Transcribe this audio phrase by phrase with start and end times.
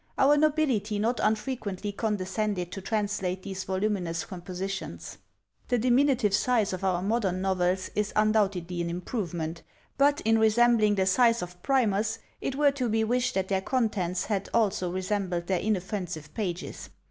[0.17, 5.19] Our nobility not unfrequently condescended to translate these voluminous compositions.
[5.67, 9.61] The diminutive size of our modern novels is undoubtedly an improvement:
[9.99, 14.25] but, in resembling the size of primers, it were to be wished that their contents
[14.25, 16.89] had also resembled their inoffensive pages.